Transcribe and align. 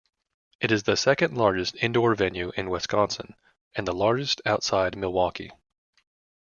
It 0.59 0.71
is 0.71 0.81
the 0.81 0.97
second 0.97 1.37
largest 1.37 1.75
indoor 1.75 2.15
venue 2.15 2.51
in 2.57 2.71
Wisconsin 2.71 3.35
and 3.75 3.87
the 3.87 3.93
largest 3.93 4.41
outside 4.47 4.97
Milwaukee. 4.97 5.51